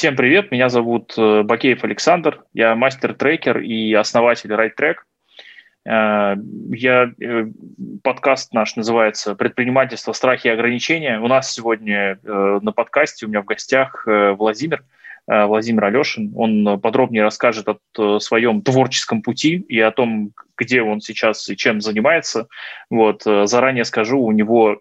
[0.00, 4.94] Всем привет, меня зовут э, Бакеев Александр, я мастер-трекер и основатель RideTrack.
[5.84, 6.36] Э,
[6.70, 7.44] я, э,
[8.02, 11.20] подкаст наш называется «Предпринимательство, страхи и ограничения».
[11.20, 14.84] У нас сегодня на подкасте, у меня в гостях Владимир,
[15.26, 16.32] Владимир Алешин.
[16.34, 21.82] Он подробнее расскажет о своем творческом пути и о том, где он сейчас и чем
[21.82, 22.48] занимается.
[22.88, 23.24] Вот.
[23.24, 24.80] Заранее скажу, у него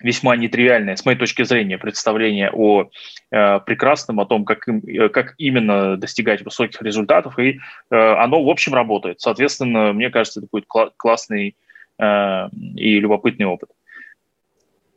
[0.00, 2.90] весьма нетривиальное, с моей точки зрения, представление о
[3.30, 7.58] э, прекрасном, о том, как, им, э, как именно достигать высоких результатов, и
[7.90, 9.20] э, оно, в общем, работает.
[9.20, 11.56] Соответственно, мне кажется, это будет кла- классный
[11.98, 13.70] э, и любопытный опыт.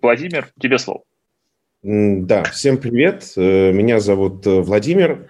[0.01, 1.03] Владимир, тебе слово.
[1.83, 3.33] Да, всем привет.
[3.37, 5.29] Э, меня зовут э, Владимир.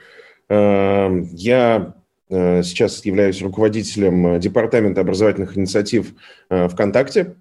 [0.49, 1.93] Я
[2.29, 6.13] сейчас являюсь руководителем Департамента образовательных инициатив
[6.49, 7.35] ВКонтакте.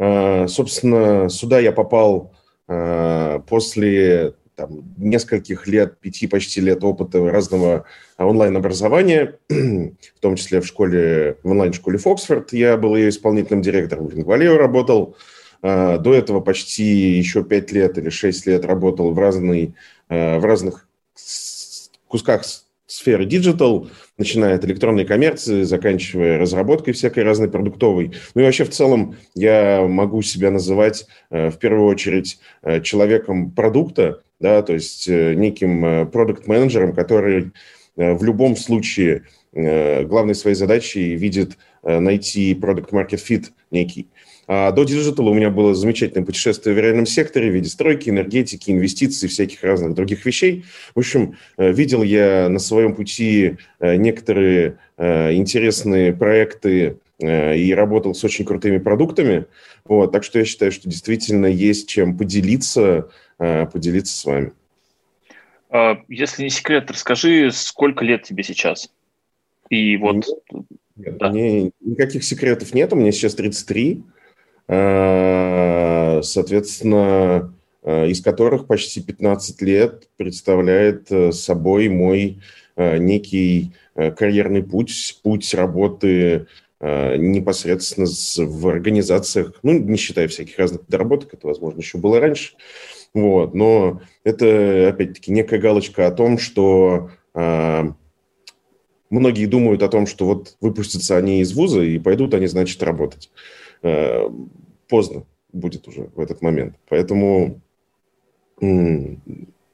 [0.00, 2.32] Э, собственно, сюда я попал
[2.68, 7.84] э, после там, нескольких лет, пяти почти лет опыта разного
[8.16, 12.54] онлайн-образования, в том числе в школе, в онлайн-школе Фоксфорд.
[12.54, 15.16] Я был ее исполнительным директором, в LinguaLeo работал.
[15.62, 19.74] Э, до этого почти еще пять лет или шесть лет работал в, разный,
[20.08, 20.88] в разных
[22.08, 22.42] кусках
[22.90, 28.12] сферы digital, начиная от электронной коммерции, заканчивая разработкой всякой разной продуктовой.
[28.34, 33.52] Ну и вообще в целом я могу себя называть э, в первую очередь э, человеком
[33.52, 37.52] продукта, да, то есть э, неким продукт-менеджером, который
[37.96, 44.08] в любом случае главной своей задачей видит найти product market fit некий.
[44.52, 48.10] А до digital а у меня было замечательное путешествие в реальном секторе в виде стройки,
[48.10, 50.64] энергетики, инвестиций, всяких разных других вещей.
[50.92, 58.14] В общем, э, видел я на своем пути э, некоторые э, интересные проекты и работал
[58.14, 59.44] с очень крутыми продуктами.
[59.84, 64.52] Вот, так что я считаю, что действительно есть чем поделиться, поделиться с вами.
[65.68, 68.90] А, если не секрет, расскажи, сколько лет тебе сейчас?
[69.68, 70.24] И вот...
[70.96, 71.28] Нет, да.
[71.28, 74.02] мне никаких секретов нет, у меня сейчас 33.
[74.70, 82.40] Э, соответственно, э, из которых почти 15 лет представляет э, собой мой
[82.76, 86.46] некий карьерный путь, путь работы
[86.80, 88.06] непосредственно
[88.38, 92.54] в организациях, ну, не считая всяких разных доработок, это, возможно, еще было раньше,
[93.12, 97.10] вот, но это, опять-таки, некая галочка о том, что
[99.10, 103.30] многие думают о том, что вот выпустятся они из вуза и пойдут они, значит, работать
[104.88, 106.76] поздно будет уже в этот момент.
[106.88, 107.60] Поэтому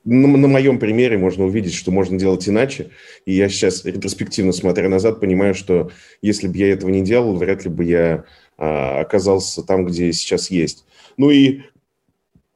[0.07, 2.91] на, на моем примере можно увидеть, что можно делать иначе.
[3.27, 5.91] И я сейчас, ретроспективно смотря назад, понимаю, что
[6.23, 8.25] если бы я этого не делал, вряд ли бы я
[8.57, 10.87] а, оказался там, где сейчас есть.
[11.17, 11.63] Ну и,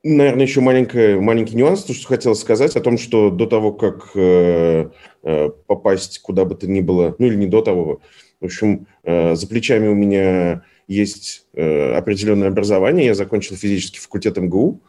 [0.05, 4.12] наверное, еще маленький, маленький нюанс, то, что хотел сказать о том, что до того, как
[4.15, 4.91] э,
[5.25, 8.00] э, попасть куда бы то ни было, ну или не до того,
[8.41, 13.06] в общем, э, за плечами у меня есть э, определенное образование.
[13.06, 14.81] Я закончил физический факультет МГУ.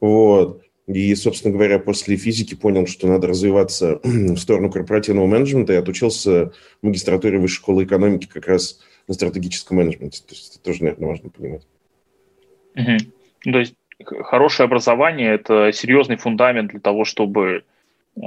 [0.00, 0.62] Вот.
[0.86, 6.52] И, собственно говоря, после физики понял, что надо развиваться в сторону корпоративного менеджмента и отучился
[6.80, 10.22] в магистратуре Высшей школы экономики как раз на стратегическом менеджменте.
[10.26, 11.66] То есть это тоже, наверное, важно понимать.
[12.76, 13.52] Угу.
[13.52, 13.74] То есть
[14.24, 17.64] хорошее образование– это серьезный фундамент для того, чтобы
[18.16, 18.20] э,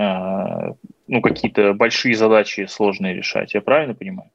[1.07, 3.55] ну, какие-то большие задачи сложные решать.
[3.55, 4.29] Я правильно понимаю?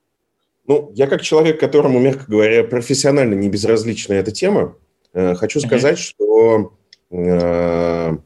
[0.68, 4.76] Ну, я как человек, которому, мягко говоря, профессионально не безразлична эта тема,
[5.14, 6.74] э, хочу сказать, что,
[7.10, 8.16] э,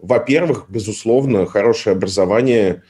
[0.00, 2.82] во-первых, безусловно, хорошее образование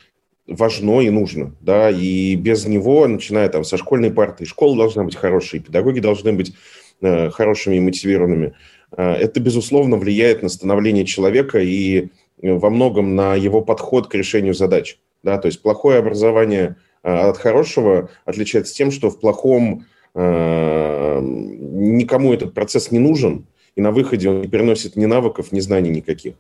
[0.49, 5.15] важно и нужно, да, и без него, начиная там со школьной парты, школа должна быть
[5.15, 6.55] хорошей, педагоги должны быть
[7.03, 8.55] э, хорошими и мотивированными.
[8.97, 12.09] Э, это, безусловно, влияет на становление человека и
[12.43, 16.75] во многом на его подход к решению задач, да, то есть плохое образование–
[17.05, 19.85] от хорошего отличается тем, что в плохом
[20.15, 25.61] э, никому этот процесс не нужен, и на выходе он не переносит ни навыков, ни
[25.61, 26.35] знаний никаких.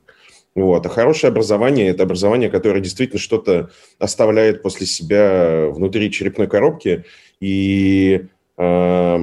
[0.54, 0.86] Вот.
[0.86, 7.04] А хорошее образование– это образование, которое действительно что-то оставляет после себя внутри черепной коробки.
[7.40, 8.26] И
[8.56, 9.18] э,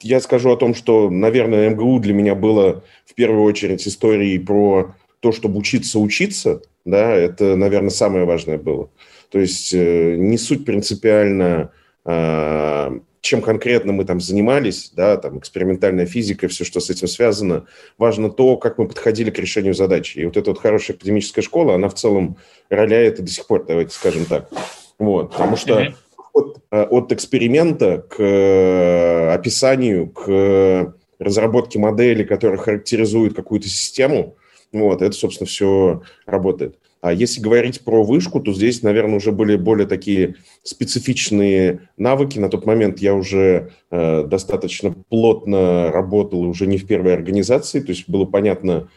[0.00, 4.94] я скажу о том, что, наверное, МГУ для меня было в первую очередь историей про
[5.20, 6.62] то, чтобы учиться учиться.
[6.84, 8.90] Да, это, наверное, самое важное было.
[9.32, 11.72] То есть э, не суть принципиально,
[12.04, 12.92] а,
[13.22, 17.64] чем конкретно мы там занимались, да, там экспериментальная физика, все, что с этим связано.
[17.96, 20.18] Важно то, как мы подходили к решению задачи.
[20.18, 22.36] И вот эта вот хорошая академическая школа, она в целом
[22.68, 24.50] роляет и до сих пор, давайте скажем так.
[24.98, 25.94] Вот, потому что
[26.34, 34.36] от, а, от эксперимента к э, описанию, к разработке модели, которая характеризует какую-то систему,
[34.72, 36.76] Вот, это, собственно, все работает.
[37.02, 42.38] А если говорить про вышку, то здесь, наверное, уже были более такие специфичные навыки.
[42.38, 47.88] На тот момент я уже э, достаточно плотно работал уже не в первой организации, то
[47.88, 48.88] есть было понятно,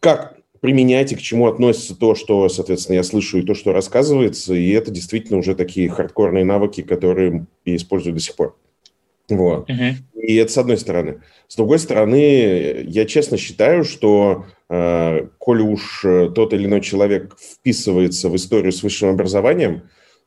[0.00, 4.54] как применять и к чему относится то, что, соответственно, я слышу и то, что рассказывается,
[4.54, 8.56] и это действительно уже такие хардкорные навыки, которые я использую до сих пор.
[9.30, 9.70] Вот.
[9.70, 9.94] Uh-huh.
[10.14, 11.20] И это с одной стороны.
[11.48, 17.36] С другой стороны, я честно считаю, что э, коли уж э, тот или иной человек
[17.38, 19.82] вписывается в историю с высшим образованием,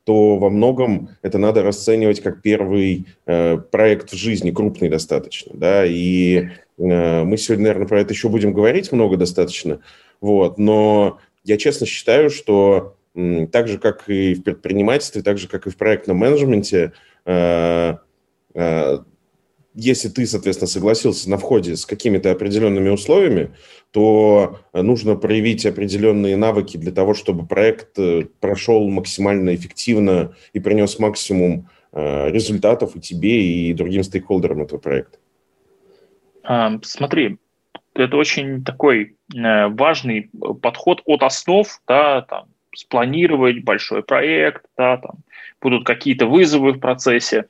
[0.05, 5.51] то во многом это надо расценивать как первый э, проект в жизни, крупный достаточно.
[5.55, 5.85] Да?
[5.85, 6.47] И
[6.77, 9.79] э, мы сегодня, наверное, про это еще будем говорить много достаточно.
[10.19, 10.57] Вот.
[10.57, 15.67] Но я честно считаю, что э, так же, как и в предпринимательстве, так же, как
[15.67, 16.91] и в проектном менеджменте,
[17.25, 17.97] Э,
[19.75, 23.55] если ты, соответственно, согласился на входе с какими-то определенными условиями,
[23.91, 30.99] то нужно проявить определенные навыки для того, чтобы проект э, прошел максимально эффективно и принес
[30.99, 35.17] максимум э, результатов и тебе, и другим стейкхолдерам этого проекта.
[36.81, 37.37] Смотри,
[37.93, 40.29] это очень такой важный
[40.61, 45.17] подход от основ, да, там, спланировать большой проект, да, там,
[45.61, 47.45] будут какие-то вызовы в процессе,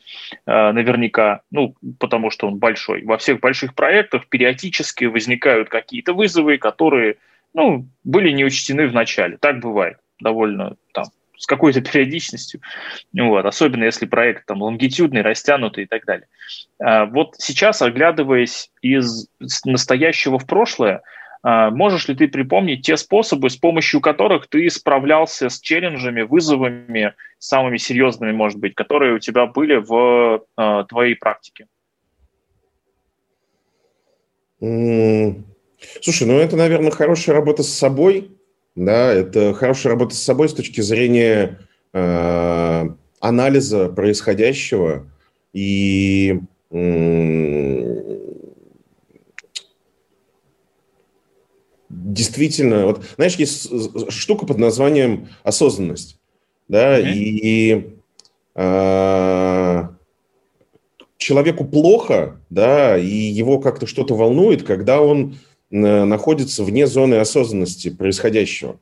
[0.46, 3.04] э, наверняка, ну, потому что он большой.
[3.04, 7.18] Во всех больших проектах периодически возникают какие-то вызовы, которые,
[7.54, 9.38] ну, были не учтены в начале.
[9.38, 11.06] Так бывает довольно там
[11.38, 12.62] с какой-то периодичностью,
[13.14, 16.28] вот, особенно если проект там лонгитюдный, растянутый и так далее.
[16.80, 19.28] А вот сейчас, оглядываясь из
[19.66, 21.02] настоящего в прошлое,
[21.44, 27.78] можешь ли ты припомнить те способы, с помощью которых ты справлялся с челленджами, вызовами, самыми
[27.78, 31.68] серьезными, может быть, которые у тебя были в э, твоей практике?
[36.01, 38.31] Слушай, ну это, наверное, хорошая работа с собой.
[38.75, 41.60] Да, это хорошая работа с собой с точки зрения
[41.94, 42.86] э,
[43.19, 45.12] анализа происходящего
[45.51, 46.39] и
[52.13, 53.69] действительно, вот, знаешь, есть
[54.12, 56.18] штука под названием осознанность,
[56.68, 57.13] да, mm-hmm.
[57.13, 57.98] и
[58.56, 59.83] э,
[61.18, 65.38] человеку плохо, да, и его как-то что-то волнует, когда он
[65.71, 68.80] э, находится вне зоны осознанности происходящего.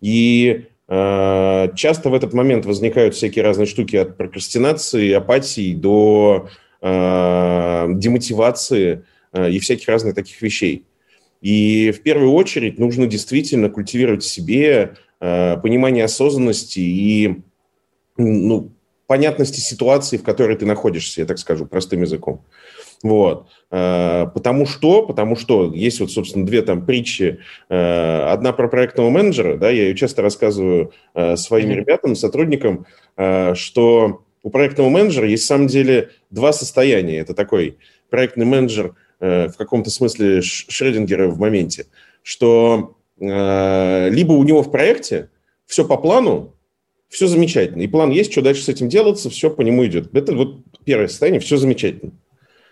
[0.00, 6.48] И э, часто в этот момент возникают всякие разные штуки от прокрастинации, апатии до
[6.80, 10.84] э, демотивации э, и всяких разных таких вещей.
[11.40, 17.42] И в первую очередь нужно действительно культивировать в себе э, понимание осознанности и
[18.16, 18.72] ну,
[19.06, 22.44] понятности ситуации, в которой ты находишься, я так скажу, простым языком.
[23.04, 23.46] Вот.
[23.70, 27.38] Э, потому что, потому что есть вот, собственно, две там притчи.
[27.68, 30.92] Э, одна про проектного менеджера, да, я ее часто рассказываю
[31.36, 32.86] своим ребятам, сотрудникам,
[33.54, 37.18] что у проектного менеджера есть, в самом деле, два состояния.
[37.18, 37.78] Это такой
[38.10, 41.86] проектный менеджер– в каком-то смысле Шредингера в моменте,
[42.22, 45.30] что э, либо у него в проекте
[45.66, 46.54] все по плану,
[47.08, 50.14] все замечательно, и план есть, что дальше с этим делаться, все по нему идет.
[50.14, 52.12] Это вот первое состояние, все замечательно.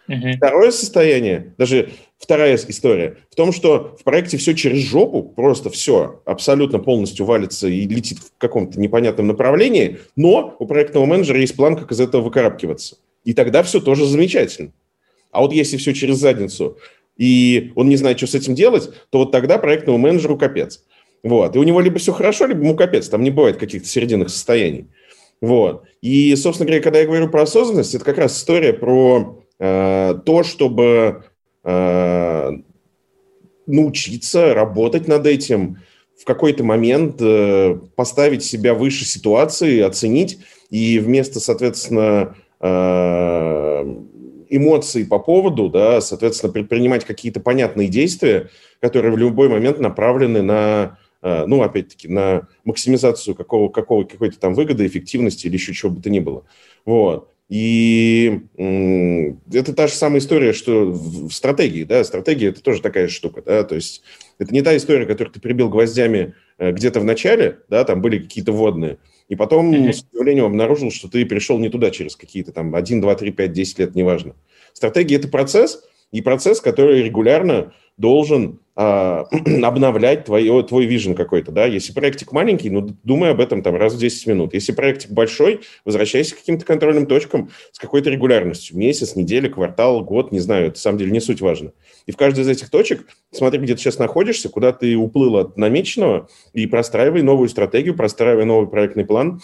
[0.09, 0.37] Uh-huh.
[0.37, 6.23] Второе состояние, даже вторая история, в том, что в проекте все через жопу, просто все
[6.25, 11.77] абсолютно полностью валится и летит в каком-то непонятном направлении, но у проектного менеджера есть план,
[11.77, 12.99] как из этого выкарабкиваться.
[13.25, 14.71] И тогда все тоже замечательно.
[15.37, 16.79] А вот если все через задницу,
[17.19, 20.83] и он не знает, что с этим делать, то вот тогда проектному менеджеру капец.
[21.23, 21.55] Вот.
[21.55, 23.09] И у него либо все хорошо, либо ему капец.
[23.09, 24.87] Там не бывает каких-то серединных состояний.
[25.43, 25.85] Вот.
[26.01, 30.43] И, собственно говоря, когда я говорю про осознанность, это как раз история про э, то,
[30.43, 31.25] чтобы
[31.65, 32.51] э,
[33.67, 35.79] научиться работать над этим,
[36.19, 40.39] в какой-то момент э, поставить себя выше ситуации, оценить,
[40.71, 43.56] и вместо, соответственно, э,
[44.51, 48.51] эмоций по поводу, да, соответственно, предпринимать какие-то понятные действия,
[48.81, 54.55] которые в любой момент направлены на, э, ну, опять-таки, на максимизацию какого, какого, какой-то там
[54.55, 56.45] выгоды, эффективности или еще чего бы то ни было.
[56.85, 57.31] Вот.
[57.49, 58.41] И
[59.53, 63.63] это та же самая история, что в стратегии, да, стратегия это тоже такая штука, да,
[63.63, 64.03] то есть
[64.39, 68.19] это не та история, которую ты прибил гвоздями э, где-то в начале, да, там были
[68.19, 69.93] какие-то водные, и потом, mm-hmm.
[69.93, 73.53] с удивлением, обнаружил, что ты пришел не туда через какие-то там 1, 2, 3, 5,
[73.53, 74.35] 10 лет, неважно.
[74.73, 75.83] Стратегия– это процесс,
[76.13, 79.25] И процесс, который регулярно должен а,
[79.63, 81.67] обновлять твое, твой вижен какой-то, да.
[81.67, 84.55] Если проектик маленький, ну, думай об этом там раз в 10 минут.
[84.55, 88.77] Если проектик большой, возвращайся к каким-то контрольным точкам с какой-то регулярностью.
[88.77, 91.73] Месяц, неделя, квартал, год, не знаю, это, на самом деле не суть важно.
[92.07, 95.57] И в каждой из этих точек смотри, где ты сейчас находишься, куда ты уплыл от
[95.57, 99.41] намеченного, и простраивай новую стратегию, простраивай новый проектный план,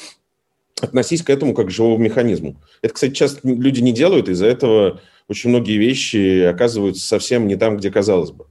[0.83, 2.57] относись к этому как к живому механизму.
[2.83, 7.77] Это, кстати, часто люди не делают, из-за этого очень многие вещи оказываются совсем не там,
[7.77, 8.47] где казалось бы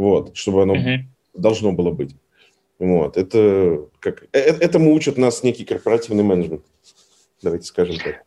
[0.00, 1.00] вот, чтобы оно uh-huh.
[1.34, 2.16] должно было быть.
[2.78, 6.64] Вот, это как, э, этому учат нас некий корпоративный менеджмент,
[7.42, 8.22] давайте скажем так.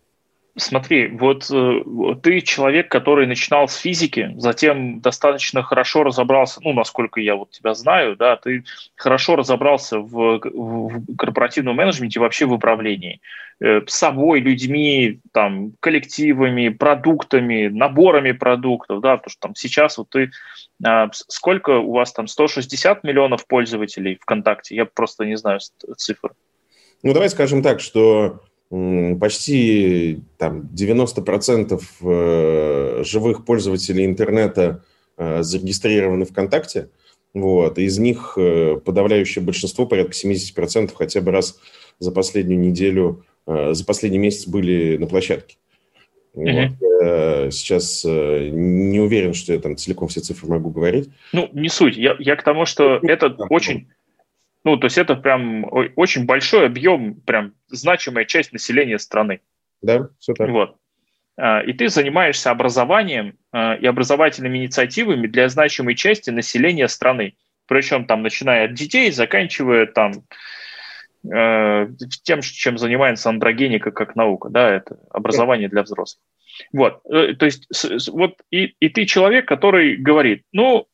[0.55, 1.81] Смотри, вот э,
[2.21, 7.73] ты человек, который начинал с физики, затем достаточно хорошо разобрался, ну, насколько я вот тебя
[7.73, 8.63] знаю, да, ты
[8.95, 13.19] хорошо разобрался в, в корпоративном менеджменте, вообще в управлении.
[13.61, 20.29] Э, собой, людьми, там, коллективами, продуктами, наборами продуктов, да, потому что там сейчас вот ты,
[20.85, 24.75] э, сколько у вас там, 160 миллионов пользователей ВКонтакте?
[24.75, 25.61] Я просто не знаю
[25.97, 26.33] цифр.
[27.01, 28.41] Ну, давай скажем так, что
[29.19, 34.83] почти там, 90% э, живых пользователей интернета
[35.17, 36.89] э, зарегистрированы ВКонтакте.
[37.35, 37.77] Вот.
[37.77, 41.59] Из них э, подавляющее большинство, порядка 70%, хотя бы раз
[41.99, 45.57] за последнюю неделю, за последний месяц были на площадке.
[46.35, 46.69] Mm-hmm.
[46.69, 47.53] Вот.
[47.53, 51.09] Сейчас не уверен, что я там целиком все цифры могу говорить.
[51.33, 51.97] Ну, не суть.
[51.97, 53.87] Я, я к тому, что ну, это очень
[54.63, 55.65] ну, то есть это прям
[55.95, 59.41] очень большой объем, прям значимая часть населения страны.
[59.81, 60.49] Да, все так.
[60.49, 60.77] Вот.
[61.37, 67.35] А, и ты занимаешься образованием а, и образовательными инициативами для значимой части населения страны.
[67.67, 70.25] Причем там, начиная от детей, заканчивая там
[71.31, 71.87] э,
[72.23, 76.21] тем, чем занимается андрогеника как наука, да, это образование для взрослых.
[76.73, 77.67] Вот, э, то есть,
[78.09, 80.87] вот и, и ты человек, который говорит, ну,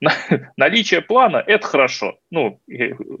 [0.56, 2.18] наличие плана– это хорошо.
[2.30, 2.60] Ну,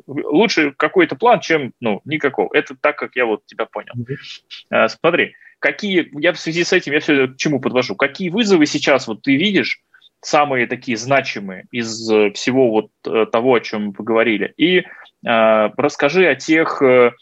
[0.06, 2.50] лучше какой-то план, чем ну, никакого.
[2.54, 3.92] Это так, как я вот тебя понял.
[3.96, 4.88] Mm-hmm.
[4.88, 7.94] Смотри, какие, я в связи с этим, я все к чему подвожу.
[7.96, 9.82] Какие вызовы сейчас вот ты видишь,
[10.22, 14.52] самые такие значимые из э, всего вот э, того, о чем мы поговорили.
[14.56, 14.84] И э,
[15.24, 17.12] расскажи о тех э,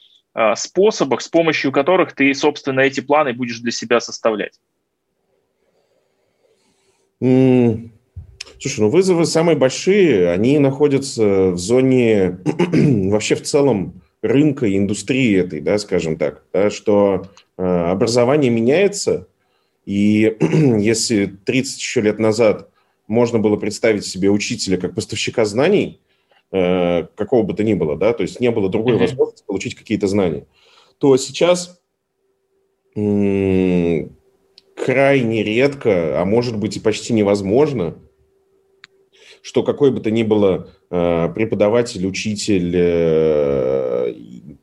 [0.57, 4.59] способах, с помощью которых ты, собственно, эти планы будешь для себя составлять.
[7.21, 7.91] Mm.
[8.61, 12.39] Слушай, ну вызовы самые большие, они находятся в зоне
[13.11, 19.29] вообще в целом рынка и индустрии этой, да, скажем так, да, что э, образование меняется,
[19.85, 22.69] и если 30 еще лет назад
[23.07, 26.01] можно было представить себе учителя как поставщика знаний,
[26.51, 28.99] э, какого бы то ни было, да, то есть не было другой mm-hmm.
[28.99, 30.47] возможности получить какие-то знания,
[30.99, 31.81] то сейчас
[34.75, 37.95] крайне редко, а может быть и почти невозможно–
[39.43, 44.15] что какой бы то ни было э, преподаватель, учитель, э,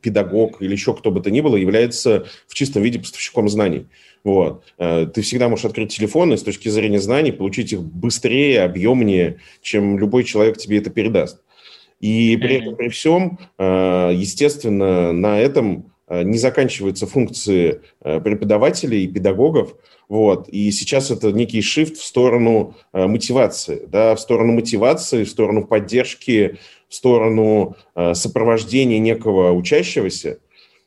[0.02, 3.88] педагог или еще кто бы то ни было является в чистом виде поставщиком знаний.
[4.24, 4.64] Вот.
[4.78, 9.40] Э, ты всегда можешь открыть телефон и с точки зрения знаний получить их быстрее, объемнее,
[9.62, 11.42] чем любой человек тебе это передаст.
[12.02, 19.76] И при этом, при всем, естественно, на этом не заканчиваются функции преподавателей и педагогов,
[20.08, 20.48] вот.
[20.50, 25.66] И сейчас это некий шифт в сторону э, мотивации, да, в сторону мотивации, в сторону
[25.66, 26.58] поддержки,
[26.88, 30.40] в сторону э, сопровождения некого учащегося.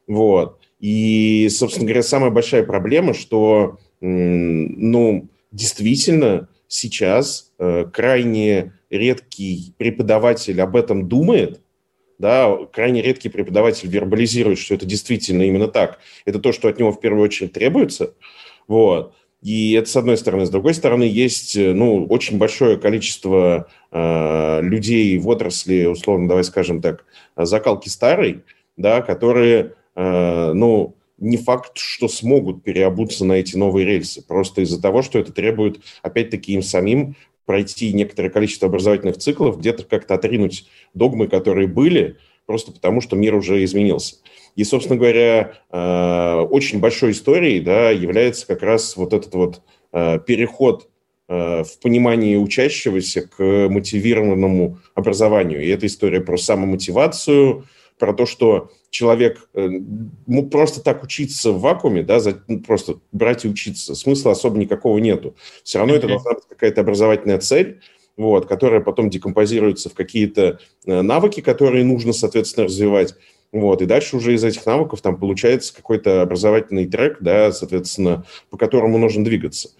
[0.06, 0.58] Вот.
[0.78, 10.76] И, собственно говоря, самая большая проблема, что, ну, действительно сейчас э, крайне редкий преподаватель об
[10.76, 11.60] этом думает,
[12.18, 15.98] да, крайне редкий преподаватель вербализирует, что это действительно именно так.
[16.24, 18.14] Это то, что от него в первую очередь требуется–
[18.68, 19.14] вот.
[19.40, 20.46] И это с одной стороны.
[20.46, 26.44] С другой стороны, есть э, ну, очень большое количество э, людей в отрасли, условно, давай
[26.44, 27.04] скажем так,
[27.36, 28.42] закалки старой,
[28.76, 34.80] да, которые, э, ну, не факт, что смогут переобуться на эти новые рельсы, просто из-за
[34.80, 37.16] того, что это требует, опять-таки, им самим
[37.48, 43.34] пройти некоторое количество образовательных циклов, где-то как-то отринуть догмы, которые были, просто потому что мир
[43.34, 44.16] уже изменился.
[44.54, 49.62] И, собственно говоря, э, очень большой историей да, является как раз вот этот вот
[49.94, 50.90] э, переход
[51.30, 55.64] э, в понимании учащегося к мотивированному образованию.
[55.64, 57.64] И эта история про самомотивацию,
[57.98, 63.44] про то, что человек ну, просто так учиться в вакууме, да, за, ну, просто брать
[63.44, 65.36] и учиться, смысла особо никакого нету.
[65.64, 67.80] Все равно это должна быть какая-то образовательная цель,
[68.16, 73.14] вот, которая потом декомпозируется в какие-то навыки, которые нужно, соответственно, развивать.
[73.52, 78.58] Вот, и дальше уже из этих навыков там получается какой-то образовательный трек, да, соответственно, по
[78.58, 79.70] которому нужно двигаться.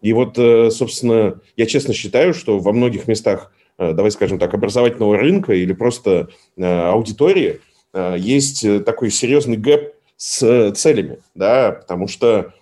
[0.00, 4.54] И вот, э, собственно, я честно считаю, что во многих местах, э, давай скажем так,
[4.54, 7.60] образовательного рынка или просто э, аудитории
[7.94, 12.52] есть такой серьезный гэп с целями, да, потому что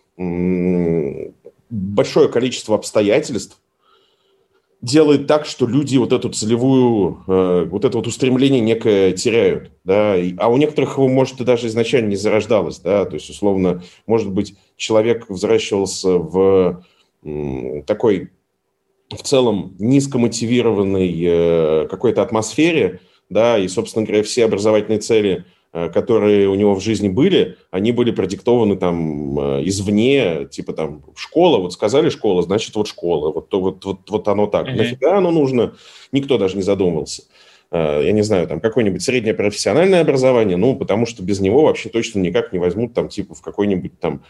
[1.71, 3.61] большое количество обстоятельств
[4.83, 10.49] делает так, что люди вот эту целевую, вот это вот устремление некое теряют, да, а
[10.49, 14.55] у некоторых его, может, и даже изначально не зарождалось, да, то есть, условно, может быть,
[14.77, 16.85] человек взращивался в
[17.87, 18.31] такой
[19.11, 26.49] в целом низкомотивированной э, какой-то атмосфере, да, и, собственно говоря, все образовательные цели, э, которые
[26.49, 31.73] у него в жизни были, они были продиктованы там э, извне, типа там школа, вот
[31.73, 34.69] сказали школа, значит вот школа, вот, вот, вот, вот оно так.
[34.69, 34.77] Mm-hmm.
[34.77, 35.75] Нафига оно нужно?
[36.13, 37.25] Никто даже не задумывался.
[37.73, 41.89] Э, я не знаю, там какое-нибудь среднее профессиональное образование, ну, потому что без него вообще
[41.89, 44.23] точно никак не возьмут там типа в какое-нибудь там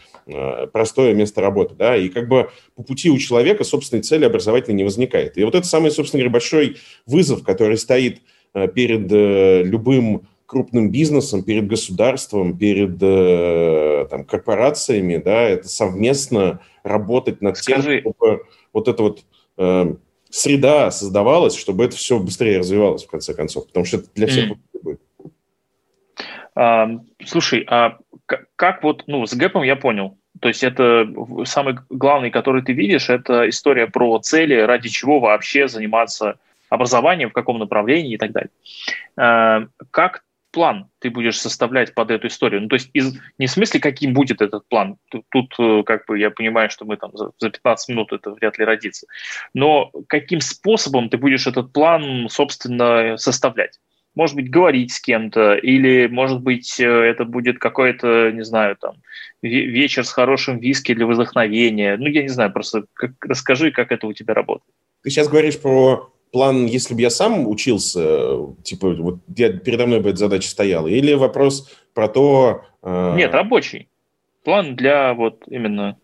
[0.73, 4.83] простое место работы, да, и как бы по пути у человека собственной цели образовательной не
[4.83, 5.37] возникает.
[5.37, 8.21] И вот это самый, собственно говоря, большой вызов, который стоит
[8.73, 9.11] перед
[9.67, 12.99] любым крупным бизнесом, перед государством, перед
[14.09, 18.01] там, корпорациями, да, это совместно работать над Скажи.
[18.01, 19.23] тем, чтобы вот это вот
[20.29, 24.51] среда создавалась, чтобы это все быстрее развивалось, в конце концов, потому что это для всех
[24.51, 24.57] mm.
[24.81, 25.01] будет.
[26.55, 26.89] А,
[27.25, 27.97] слушай, а
[28.55, 30.17] как вот, ну, с гэпом я понял.
[30.41, 31.07] То есть это
[31.45, 36.39] самый главный, который ты видишь, это история про цели, ради чего вообще заниматься
[36.69, 38.51] образованием, в каком направлении и так далее.
[39.15, 42.61] А, как план ты будешь составлять под эту историю?
[42.61, 44.97] Ну, то есть из, не в смысле, каким будет этот план.
[45.11, 48.31] Тут, тут э, как бы я понимаю, что мы там за, за 15 минут это
[48.31, 49.07] вряд ли родится.
[49.53, 53.79] Но каким способом ты будешь этот план, собственно, составлять?
[54.15, 58.95] Может быть, говорить с кем-то, или, может быть, э, это будет какой-то, не знаю, там,
[59.43, 61.97] вечер с хорошим виски для вдохновения.
[61.97, 64.73] Ну, я не знаю, просто как, расскажи, как это у тебя работает.
[65.03, 70.01] Ты сейчас говоришь про план, если бы я сам учился, типа, вот я, передо мной
[70.01, 72.61] бы эта задача стояла, или вопрос про то...
[72.83, 73.15] Э...
[73.15, 73.87] Нет, рабочий.
[74.43, 75.97] План для вот именно...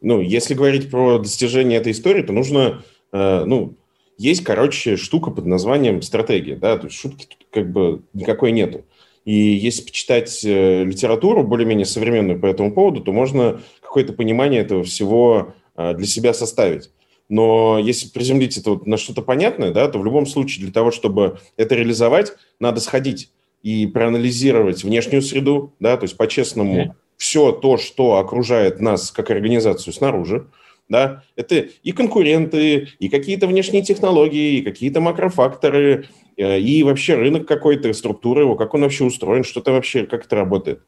[0.00, 3.74] Ну, если говорить про достижение этой истории, то нужно, э, ну,
[4.18, 8.84] есть, короче, штука под названием стратегия, да, то есть шутки тут как бы никакой нету.
[9.24, 14.82] И если почитать э, литературу более-менее современную по этому поводу, то можно какое-то понимание этого
[14.82, 16.90] всего э, для себя составить.
[17.28, 20.90] Но если приземлить это вот на что-то понятное, да, то в любом случае для того,
[20.90, 23.30] чтобы это реализовать, надо сходить
[23.62, 26.92] и проанализировать внешнюю среду, да, то есть по-честному mm.
[27.16, 30.46] все то, что окружает нас как организацию снаружи,
[30.88, 37.46] да, это и конкуренты, и какие-то внешние технологии, и какие-то макрофакторы, э, и вообще рынок
[37.46, 40.82] какой-то, структура его, как он вообще устроен, что-то вообще, как это работает.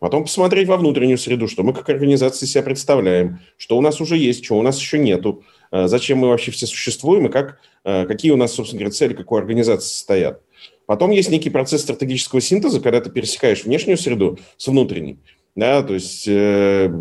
[0.00, 4.16] Потом посмотреть во внутреннюю среду, что мы как организация себя представляем, что у нас уже
[4.16, 5.44] есть, что у нас еще нету,
[5.86, 9.40] зачем мы вообще все существуем и как, э, какие у нас, собственно говоря, цели, какой
[9.40, 10.40] организации стоят.
[10.86, 15.18] Потом есть некий процесс стратегического синтеза, когда ты пересекаешь внешнюю среду с внутренней.
[15.56, 16.92] Да, то есть э,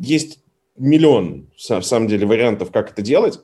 [0.00, 0.38] есть
[0.76, 3.40] миллион, в самом деле, вариантов, как это делать.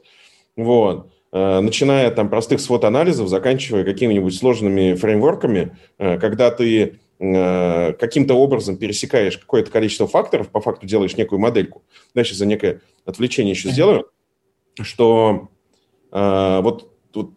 [0.57, 1.11] Вот.
[1.33, 8.77] Э, начиная там простых свод-анализов, заканчивая какими-нибудь сложными фреймворками, э, когда ты э, каким-то образом
[8.79, 11.83] пересекаешь какое-то количество факторов, по факту делаешь некую модельку.
[12.15, 14.09] Дальше за некое отвлечение еще сделаю
[14.85, 15.49] что
[16.13, 17.31] э, вот, вот,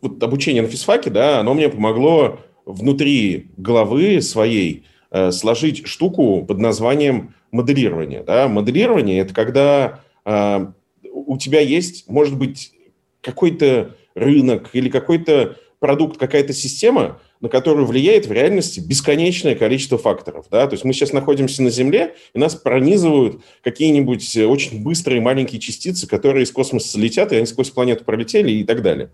[0.00, 6.58] вот обучение на физфаке, да, оно мне помогло внутри головы своей э, сложить штуку под
[6.58, 8.22] названием моделирование.
[8.22, 8.48] Да?
[8.48, 10.66] Моделирование– это когда э,
[11.02, 12.72] у тебя есть, может быть,
[13.20, 20.46] какой-то рынок или какой-то продукт, какая-то система, на которую влияет в реальности бесконечное количество факторов.
[20.50, 20.66] Да?
[20.66, 25.60] То есть мы сейчас находимся на Земле, и нас пронизывают какие-нибудь э, очень быстрые маленькие
[25.60, 29.10] частицы, которые из космоса летят, и они сквозь планету пролетели и так далее.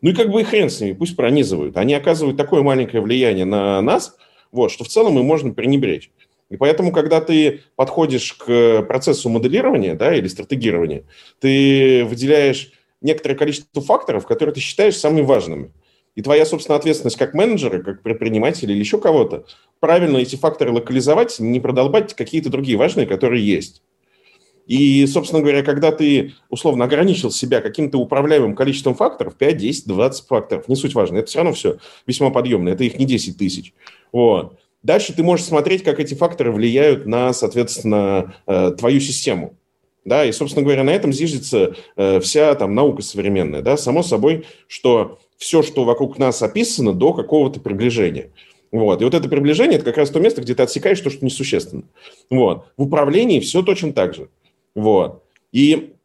[0.00, 1.76] Ну и как бы и хрен с ними, пусть пронизывают.
[1.76, 4.16] Они оказывают такое маленькое влияние на нас,
[4.52, 6.10] вот, что в целом им можно пренебречь.
[6.48, 11.04] И поэтому, когда ты подходишь к процессу моделирования да, или стратегирования,
[11.42, 15.72] ты выделяешь некоторое количество факторов, которые ты считаешь самыми важными–
[16.16, 19.44] и твоя, собственно, ответственность как менеджера, как предпринимателя или еще кого-то,
[19.78, 23.82] правильно эти факторы локализовать, не продолбать какие-то другие важные, которые есть.
[24.66, 30.26] И, собственно говоря, когда ты условно ограничил себя каким-то управляемым количеством факторов, 5, 10, 20
[30.26, 31.76] факторов, не суть важно, это все равно все
[32.06, 33.74] весьма подъемно, это их не 10 тысяч.
[34.10, 34.58] Вот.
[34.82, 39.54] Дальше ты можешь смотреть, как эти факторы влияют на, соответственно, э, твою систему.
[40.04, 43.62] Да, и, собственно говоря, на этом зиждется э, вся там наука современная.
[43.62, 43.76] Да?
[43.76, 48.30] Само собой, что все, что вокруг нас описано, до какого-то приближения.
[48.72, 49.00] Вот.
[49.00, 51.84] И вот это приближение– это как раз то место, где ты отсекаешь то, что несущественно.
[52.30, 52.66] Вот.
[52.76, 54.28] В управлении все точно так же.
[54.74, 55.22] Вот.
[55.52, 55.96] И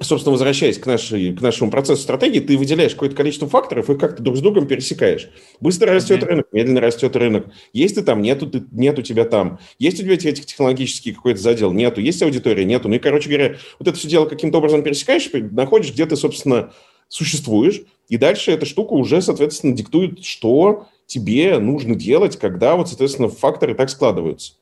[0.00, 4.22] собственно, возвращаясь к, нашей, к нашему процессу стратегии, ты выделяешь какое-то количество факторов и как-то
[4.22, 5.30] друг с другом пересекаешь.
[5.60, 6.26] Быстро растет mm-hmm.
[6.26, 7.46] рынок, медленно растет рынок.
[7.72, 9.58] Есть ты там, нету, ты, нет у тебя там.
[9.78, 12.00] Есть у тебя этих технологический какой-то задел, нету.
[12.00, 12.88] Есть аудитория, нету.
[12.88, 16.74] Ну и, короче говоря, вот это все дело каким-то образом пересекаешь, находишь, где ты, собственно,
[17.08, 23.28] существуешь, и дальше эта штука уже, соответственно, диктует, что тебе нужно делать, когда вот, соответственно,
[23.28, 24.54] факторы так складываются.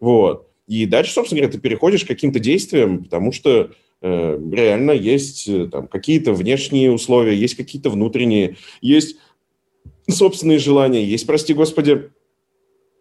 [0.00, 0.48] Вот.
[0.66, 3.70] И дальше, собственно говоря, ты переходишь к каким-то действиям, потому что
[4.02, 9.16] Э, реально есть э, там какие-то внешние условия, есть какие-то внутренние, есть
[10.10, 12.10] собственные желания, есть, прости господи,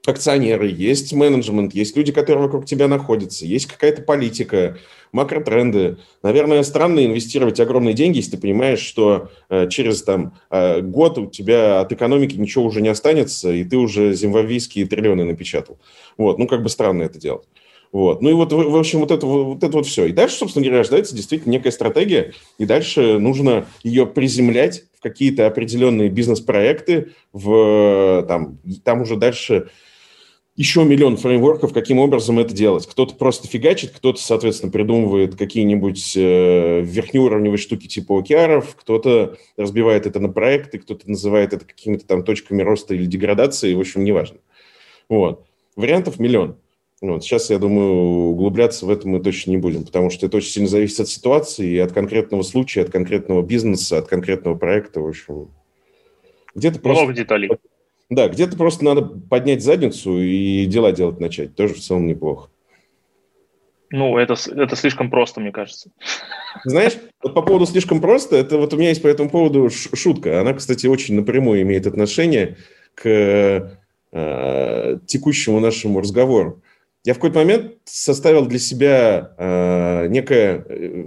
[0.06, 4.78] акционеры, есть менеджмент, есть люди, которые вокруг тебя находятся, есть какая-то политика,
[5.12, 5.98] макротренды.
[6.24, 11.28] Наверное, странно инвестировать огромные деньги, если ты понимаешь, что э, через там, э, год у
[11.28, 15.78] тебя от экономики ничего уже не останется, и ты уже зимбабвийские триллионы напечатал.
[16.18, 17.48] Вот, ну, как бы странно это делать.
[17.92, 18.22] Вот.
[18.22, 20.06] Ну и вот, в общем, вот это вот, это вот все.
[20.06, 25.46] И дальше, собственно говоря, рождается действительно некая стратегия, и дальше нужно ее приземлять в какие-то
[25.46, 29.70] определенные бизнес-проекты, в, там, там уже дальше
[30.56, 32.86] еще миллион фреймворков, каким образом это делать.
[32.86, 40.20] Кто-то просто фигачит, кто-то, соответственно, придумывает какие-нибудь э, верхнеуровневые штуки типа OKR, кто-то разбивает это
[40.20, 44.40] на проекты, кто-то называет это какими-то там точками роста или деградации, в общем, неважно.
[45.08, 45.46] Вот.
[45.76, 46.58] Вариантов миллион.
[47.02, 47.24] Вот.
[47.24, 47.94] Сейчас, я думаю,
[48.32, 51.68] углубляться в это мы точно не будем, потому что это очень сильно зависит от ситуации
[51.68, 55.00] и от конкретного случая, от конкретного бизнеса, от конкретного проекта.
[55.00, 55.50] В общем,
[56.54, 57.04] где-то просто...
[57.04, 57.50] Много деталей.
[58.12, 61.56] Да, где-то просто надо поднять задницу и дела делать начать.
[61.56, 62.50] Тоже в целом неплохо.
[63.90, 65.90] Ну, это, это слишком просто, мне кажется.
[66.64, 66.94] Знаешь,
[67.24, 70.40] вот по поводу слишком просто, это вот у меня есть по этому поводу шутка.
[70.40, 72.58] Она, кстати, очень напрямую имеет отношение
[72.94, 73.80] к
[74.12, 76.62] э, текущему нашему разговору
[77.04, 81.06] я в какой-то момент составил для себя э, некое э,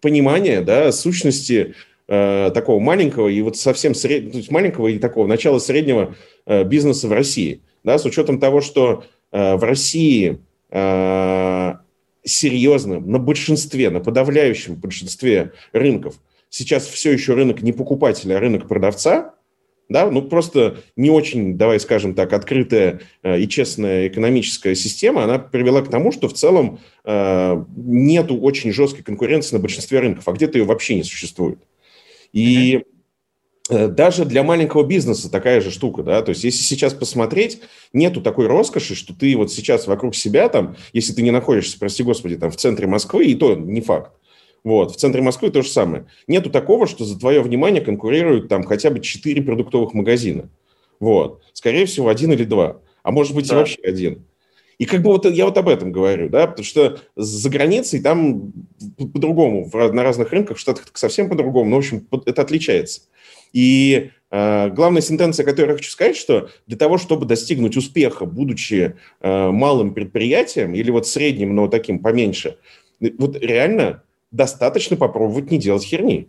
[0.00, 1.74] понимание да, сущности
[2.08, 4.32] э, такого маленького и вот совсем сред...
[4.32, 6.14] то есть маленького и такого начала среднего
[6.46, 7.62] э, бизнеса в России.
[7.84, 11.72] Да, с учетом того, что э, в России э,
[12.24, 16.16] серьезно на большинстве, на подавляющем большинстве рынков
[16.48, 19.34] сейчас все еще рынок не покупателя, а рынок продавца–
[19.92, 25.38] да, ну просто не очень, давай скажем так, открытая э, и честная экономическая система, она
[25.38, 30.32] привела к тому, что в целом э, нету очень жесткой конкуренции на большинстве рынков, а
[30.32, 31.58] где-то ее вообще не существует.
[32.32, 32.84] И
[33.68, 37.60] э, даже для маленького бизнеса такая же штука, да, то есть если сейчас посмотреть,
[37.92, 42.02] нету такой роскоши, что ты вот сейчас вокруг себя там, если ты не находишься, прости
[42.02, 44.12] господи, там в центре Москвы, и то не факт,
[44.64, 44.92] вот.
[44.92, 46.06] В центре Москвы то же самое.
[46.26, 50.48] Нету такого, что за твое внимание конкурируют там хотя бы четыре продуктовых магазина.
[51.00, 51.42] Вот.
[51.52, 52.80] Скорее всего, один или два.
[53.02, 53.56] А может быть да.
[53.56, 54.24] и вообще один.
[54.82, 58.52] И как бы вот я вот об этом говорю, да, потому что за границей там
[58.98, 63.02] по-другому, на разных рынках, в Штатах совсем по-другому, но, в общем, это отличается.
[63.52, 68.96] И э, главная сентенция, которую я хочу сказать, что для того, чтобы достигнуть успеха, будучи
[69.20, 72.58] э, малым предприятием или вот средним, но таким поменьше,
[72.98, 76.28] вот реально достаточно попробовать не делать херни.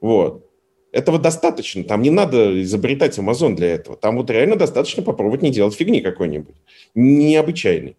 [0.00, 0.50] Вот.
[0.92, 1.82] Этого достаточно.
[1.84, 3.96] Там не надо изобретать Amazon для этого.
[3.96, 6.54] Там вот реально достаточно попробовать не делать фигни какой-нибудь.
[6.94, 7.96] Необычайный.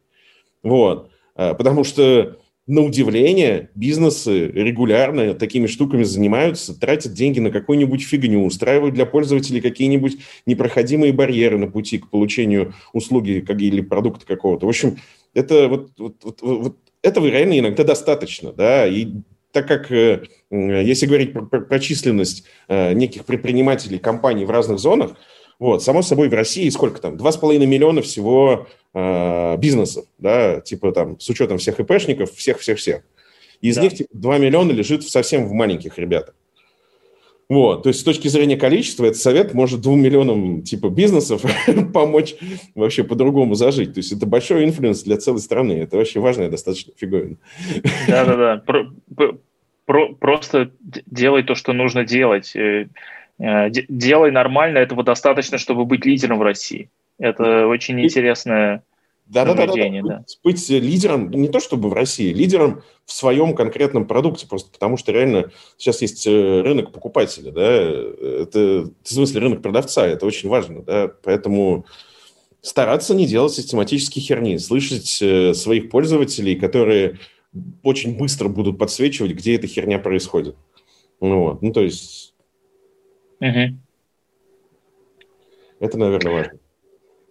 [0.61, 1.09] Вот.
[1.35, 8.45] А, потому что, на удивление, бизнесы регулярно такими штуками занимаются, тратят деньги на какую-нибудь фигню,
[8.45, 14.67] устраивают для пользователей какие-нибудь непроходимые барьеры на пути к получению услуги или продукта какого-то.
[14.67, 14.97] В общем,
[15.33, 19.07] это вот, вот, вот, вот этого реально иногда достаточно, да, и
[19.53, 25.11] так как, э, если говорить про, про численность э, неких предпринимателей, компаний в разных зонах,
[25.59, 27.15] вот, само собой, в России сколько там?
[27.15, 33.03] 2,5 миллиона всего э, бизнесов, да, типа там, с учетом всех ИПшников, всех-всех-всех.
[33.61, 33.83] Из да.
[33.83, 36.33] них типа, 2 миллиона лежит совсем в маленьких ребятах.
[37.49, 41.43] Вот, то есть с точки зрения количества этот совет может двум миллионам типа бизнесов
[41.93, 42.35] помочь
[42.73, 43.93] вообще по-другому зажить.
[43.93, 45.73] То есть это большой influence для целой страны.
[45.73, 47.37] Это вообще важная достаточно фиговина.
[48.07, 48.63] Да-да-да.
[49.15, 49.37] Про,
[49.85, 52.55] про, просто делай то, что нужно делать.
[52.55, 52.87] Э,
[53.37, 56.89] э, делай нормально, этого достаточно, чтобы быть лидером в России.
[57.19, 58.83] Это очень интересная
[59.25, 60.25] да, да, да, да, да.
[60.43, 65.11] Быть лидером, не то чтобы в России, лидером в своем конкретном продукте, просто потому что
[65.11, 70.83] реально сейчас есть э, рынок покупателя, да, это, в смысле, рынок продавца, это очень важно,
[70.83, 71.85] да, поэтому
[72.61, 77.19] стараться не делать систематические херни, слышать э, своих пользователей, которые
[77.83, 80.55] очень быстро будут подсвечивать, где эта херня происходит.
[81.21, 81.61] Ну, вот.
[81.61, 82.33] ну то есть...
[83.39, 83.77] Угу.
[85.79, 86.59] Это, наверное, важно.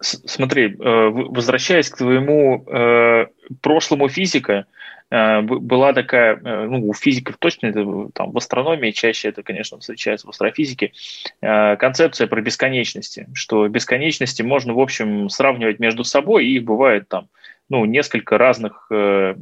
[0.03, 3.27] Смотри, э, возвращаясь к твоему э,
[3.61, 4.67] прошлому физика,
[5.13, 7.85] Э, была такая, ну, у физиков точно, это,
[8.15, 10.93] там, в астрономии чаще это, конечно, встречается в астрофизике,
[11.41, 17.29] концепция про бесконечности, что бесконечности можно, в общем, сравнивать между собой, и их бывает там,
[17.69, 19.35] ну, несколько разных э,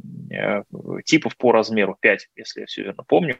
[1.05, 3.37] типов по размеру, 5, если я все верно помню,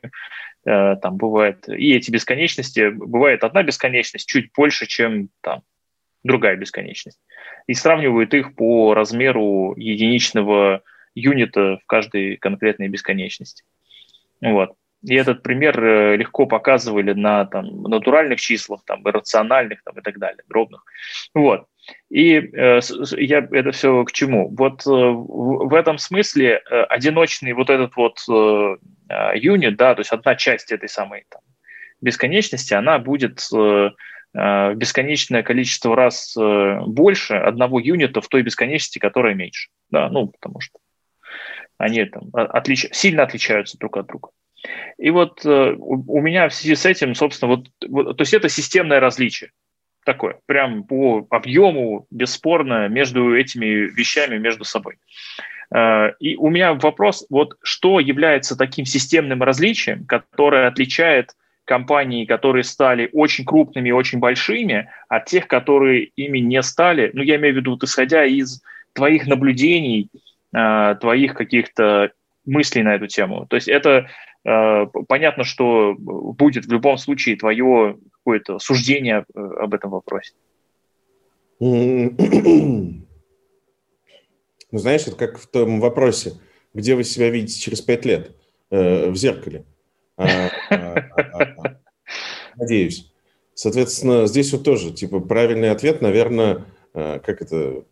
[0.66, 5.64] э, там бывает, и эти бесконечности, бывает одна бесконечность чуть больше, чем там
[6.24, 7.20] другая бесконечность,
[7.68, 10.82] и сравнивают их по размеру единичного
[11.16, 13.64] юнита в каждой конкретной бесконечности.
[14.42, 14.74] Вот.
[15.04, 20.20] И этот пример э, легко показывали на там, натуральных числах, там, иррациональных там, и так
[20.20, 20.84] далее, дробных.
[21.34, 21.66] Вот.
[22.10, 22.80] И э,
[23.18, 24.50] я это все к чему?
[24.56, 28.78] Вот э, в, этом смысле э, одиночный вот этот вот э,
[29.10, 31.42] э, юнит, да, то есть одна часть этой самой там,
[32.00, 33.40] бесконечности, она будет
[34.34, 39.70] э, бесконечное количество раз э, больше одного юнита в той бесконечности, которая меньше.
[39.90, 40.80] Да, ну, потому что
[41.78, 42.88] они там отлич...
[42.92, 44.30] сильно отличаются друг от друга.
[44.98, 48.50] И вот э, у, меня в связи с этим, собственно, вот, вот, то есть это
[48.50, 49.52] системное различие
[50.04, 54.98] такое, прям по объему, бесспорно, между этими вещами, между собой.
[56.20, 63.10] И у меня вопрос, вот что является таким системным различием, которое отличает компании, которые стали
[63.14, 67.58] очень крупными и очень большими, от тех, которые ими не стали, ну, я имею в
[67.58, 68.62] виду, вот, исходя из
[68.94, 70.10] твоих наблюдений,
[70.56, 72.12] э, твоих каких-то
[72.46, 73.46] мыслей на эту тему.
[73.50, 74.08] То есть это
[74.44, 80.34] э, понятно, что будет в любом случае твое какое-то суждение э, об этом вопросе.
[81.60, 82.16] Ну,
[84.80, 86.34] знаешь, это как в том вопросе,
[86.74, 88.36] где вы себя видите через пять лет
[88.72, 89.66] э, в зеркале.
[90.18, 90.96] А, а,
[91.34, 91.51] а,
[92.62, 93.12] надеюсь.
[93.54, 97.84] Соответственно, здесь вот тоже, типа, правильный ответ, наверное, э, как это,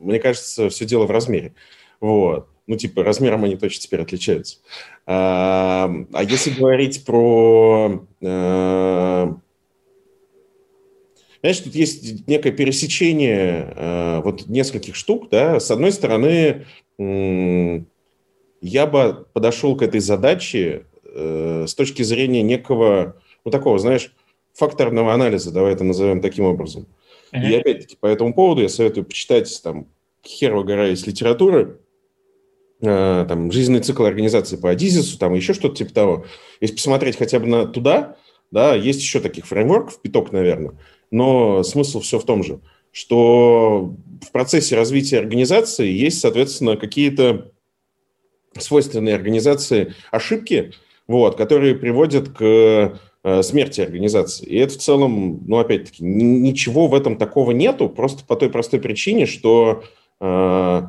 [0.00, 1.54] мне кажется, все дело в размере.
[2.00, 2.48] Вот.
[2.66, 4.58] Ну, типа, размером они точно теперь отличаются.
[5.06, 8.06] А, а если говорить про...
[8.22, 9.36] А,
[11.40, 15.60] знаешь, тут есть некое пересечение а, вот нескольких штук, да.
[15.60, 16.64] С одной стороны,
[16.98, 24.14] я бы подошел к этой задаче с точки зрения некого, ну, такого, знаешь,
[24.52, 26.86] факторного анализа, давай это назовем таким образом.
[27.32, 27.48] Uh-huh.
[27.48, 29.88] И опять-таки по этому поводу я советую почитать там
[30.24, 31.80] херова гора из литературы,
[32.86, 36.26] Э, там, жизненный цикл организации по Адизису, там еще что-то типа того.
[36.60, 38.16] Если посмотреть хотя бы на туда,
[38.50, 40.74] да, есть еще таких фреймворков, пяток, наверное,
[41.10, 42.60] но смысл все в том же,
[42.92, 47.52] что в процессе развития организации есть, соответственно, какие-то
[48.58, 50.72] свойственные организации ошибки,
[51.06, 53.00] вот, которые приводят к
[53.42, 54.46] смерти организации.
[54.46, 58.80] И это в целом, ну, опять-таки, ничего в этом такого нету, просто по той простой
[58.80, 59.84] причине, что
[60.20, 60.82] э,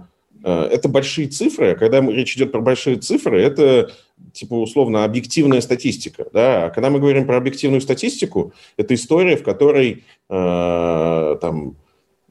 [0.46, 3.92] Э, это большие цифры, а когда речь идет про большие цифры, это
[4.32, 6.28] типа условно объективная статистика.
[6.32, 6.66] Да?
[6.66, 11.76] А когда мы говорим про объективную статистику, это история, в которой э, там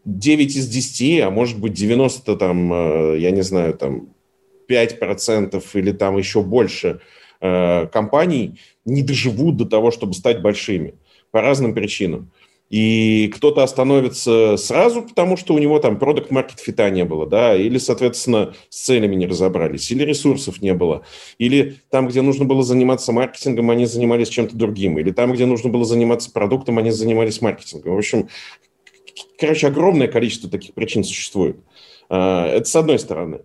[0.05, 4.09] 9 из 10, а может быть 90, там, э, я не знаю, там
[4.69, 7.01] 5% или там еще больше
[7.41, 10.95] э, компаний не доживут до того, чтобы стать большими
[11.31, 12.31] по разным причинам.
[12.71, 17.55] И кто-то остановится сразу, потому что у него там продукт маркет фита не было, да,
[17.55, 21.05] или, соответственно, с целями не разобрались, или ресурсов не было,
[21.39, 25.71] или там, где нужно было заниматься маркетингом, они занимались чем-то другим, или там, где нужно
[25.71, 27.95] было заниматься продуктом, они занимались маркетингом.
[27.95, 28.29] В общем,
[29.39, 31.59] короче, огромное количество таких причин существует.
[32.09, 33.43] А, это с одной стороны.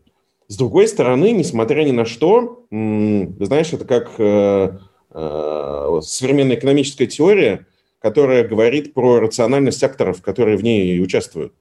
[0.50, 4.78] С другой стороны, несмотря ни на что, знаешь, это как э,
[5.12, 7.66] э, современная экономическая теория–
[8.02, 11.54] которая говорит про рациональность акторов, которые в ней участвуют.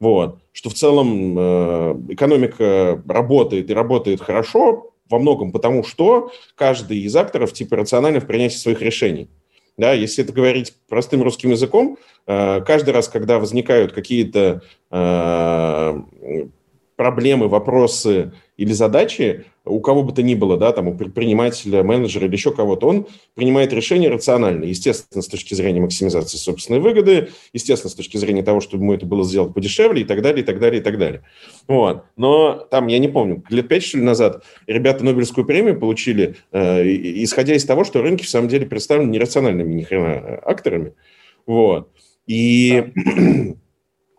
[0.00, 0.38] Вот.
[0.52, 7.16] Что в целом э, экономика работает и работает хорошо во многом потому, что каждый из
[7.16, 9.28] акторов типа рационально в принятии своих решений.
[9.76, 14.60] Да, если это говорить простым русским языком, каждый раз, когда возникают какие-то
[16.98, 22.26] проблемы, вопросы или задачи у кого бы то ни было, да, там у предпринимателя, менеджера
[22.26, 27.90] или еще кого-то, он принимает решение рационально, естественно, с точки зрения максимизации собственной выгоды, естественно,
[27.90, 30.58] с точки зрения того, чтобы ему это было сделать подешевле и так далее, и так
[30.58, 31.22] далее, и так далее.
[31.68, 32.02] Вот.
[32.16, 36.82] Но там, я не помню, лет пять, что ли, назад ребята Нобелевскую премию получили, э,
[37.22, 40.94] исходя из того, что рынки в самом деле представлены нерациональными ни хрена акторами.
[41.46, 41.90] Вот.
[42.26, 42.92] И...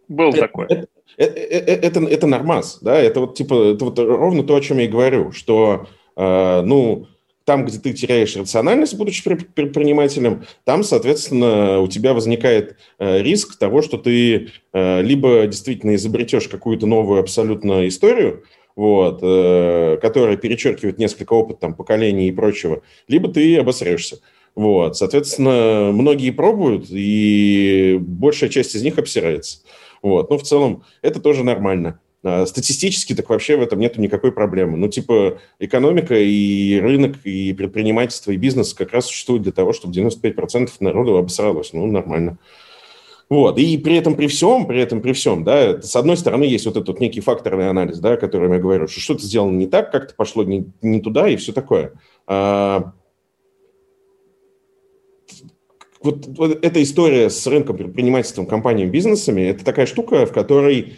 [0.08, 0.66] Был такой.
[0.70, 0.88] Это,
[1.26, 4.86] это, это, это нормас, да, это вот типа, это вот ровно то, о чем я
[4.86, 7.08] и говорю, что, э, ну,
[7.50, 13.82] там, где ты теряешь рациональность, будучи предпринимателем, там, соответственно, у тебя возникает э, риск того,
[13.82, 18.44] что ты э, либо действительно изобретешь какую-то новую абсолютно историю,
[18.76, 24.20] вот, э, которая перечеркивает несколько опыт там, поколений и прочего, либо ты обосрешься.
[24.56, 29.60] Вот, соответственно, многие пробуют, и большая часть из них обсирается.
[30.02, 32.00] Вот, но в целом это тоже нормально.
[32.22, 34.78] А, статистически так вообще в этом нет никакой проблемы.
[34.78, 39.94] Ну, типа, экономика и рынок, и предпринимательство, и бизнес как раз существуют для того, чтобы
[39.94, 41.72] 95% народу обосралось.
[41.74, 42.38] Ну, нормально.
[43.30, 43.60] Вот.
[43.60, 46.78] И при этом, при всем, при этом, при всем, да, с одной стороны, есть вот
[46.78, 50.16] этот некий факторный анализ, да, о котором я говорю, что что-то сделано не так, как-то
[50.16, 51.94] пошло не, не туда и все такое.
[52.26, 52.94] А,
[56.02, 60.98] вот, вот эта история с рынком, предпринимательством, компаниями, бизнесами, это такая штука, в которой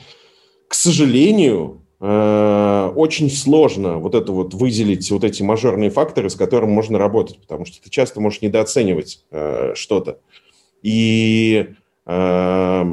[0.71, 6.71] к сожалению, э, очень сложно вот это вот выделить вот эти мажорные факторы, с которыми
[6.71, 10.21] можно работать, потому что ты часто можешь недооценивать э, что-то.
[10.81, 11.71] И,
[12.05, 12.83] э,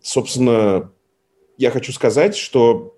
[0.00, 0.92] собственно,
[1.56, 2.94] я хочу сказать, что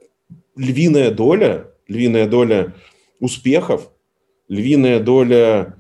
[0.54, 2.74] львиная доля, львиная доля
[3.20, 3.90] успехов,
[4.48, 5.78] львиная доля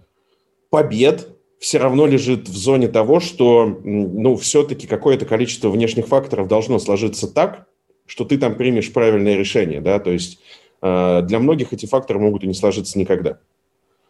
[0.70, 1.29] побед
[1.60, 7.28] все равно лежит в зоне того, что ну, все-таки какое-то количество внешних факторов должно сложиться
[7.28, 7.66] так,
[8.06, 10.40] что ты там примешь правильное решение, да, то есть
[10.80, 13.38] э, для многих эти факторы могут и не сложиться никогда.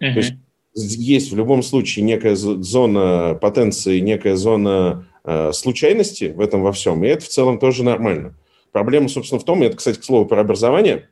[0.01, 0.15] Uh-huh.
[0.15, 0.35] То есть
[0.75, 7.03] есть в любом случае некая зона потенции, некая зона э, случайности в этом во всем,
[7.05, 8.37] и это в целом тоже нормально.
[8.71, 11.09] Проблема, собственно, в том, и это, кстати, к слову про образование,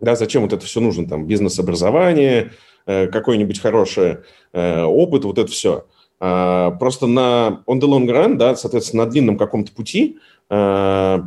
[0.00, 2.52] да, зачем вот это все нужно, там, бизнес-образование,
[2.86, 4.18] какой-нибудь хороший
[4.52, 5.84] э, опыт, вот это все.
[6.20, 10.18] Э, просто на on the long run, да, соответственно, на длинном каком-то пути
[10.50, 11.18] э,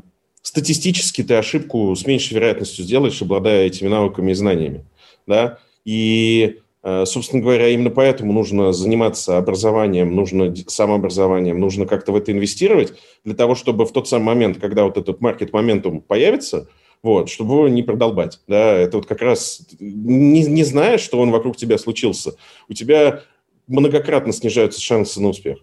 [0.41, 4.85] статистически ты ошибку с меньшей вероятностью сделаешь, обладая этими навыками и знаниями.
[5.27, 5.59] Да?
[5.85, 12.31] И, э, собственно говоря, именно поэтому нужно заниматься образованием, нужно самообразованием, нужно как-то в это
[12.31, 12.93] инвестировать,
[13.23, 16.67] для того, чтобы в тот самый момент, когда вот этот маркет-моментум появится,
[17.01, 18.39] вот, чтобы его не продолбать.
[18.47, 18.73] Да?
[18.73, 22.33] Это вот как раз, не, не зная, что он вокруг тебя случился,
[22.67, 23.23] у тебя
[23.67, 25.59] многократно снижаются шансы на успех.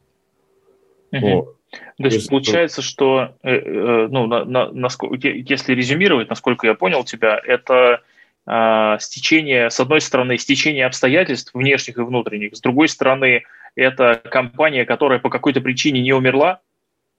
[1.12, 1.34] Uh-huh.
[1.34, 1.56] Вот.
[1.70, 6.74] То есть, есть получается, что, э, э, ну, на, на, насколько, если резюмировать, насколько я
[6.74, 8.02] понял тебя, это
[8.46, 13.42] э, стечение, с одной стороны, стечение обстоятельств внешних и внутренних, с другой стороны,
[13.74, 16.60] это компания, которая по какой-то причине не умерла,